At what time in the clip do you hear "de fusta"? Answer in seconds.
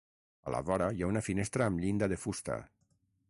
2.15-2.59